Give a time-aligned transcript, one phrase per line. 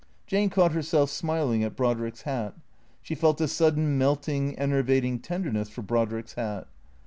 [0.25, 2.55] Jane caught herself smiling at Brodrick's hat.
[3.03, 6.67] She felt a sudden melting, enervating tenderness for Brodrick's hat.